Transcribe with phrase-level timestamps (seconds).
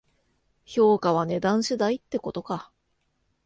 [0.65, 2.71] 評価は値段次第ってことか